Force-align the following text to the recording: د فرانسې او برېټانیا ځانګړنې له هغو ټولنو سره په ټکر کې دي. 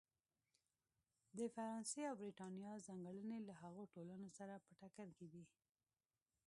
د 1.37 1.39
فرانسې 1.55 2.01
او 2.09 2.15
برېټانیا 2.21 2.71
ځانګړنې 2.87 3.37
له 3.47 3.53
هغو 3.61 3.83
ټولنو 3.93 4.29
سره 4.37 4.53
په 4.65 4.71
ټکر 4.81 5.07
کې 5.17 5.27
دي. 5.33 5.43